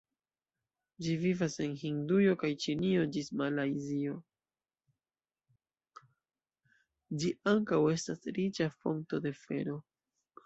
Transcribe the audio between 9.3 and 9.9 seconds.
fero.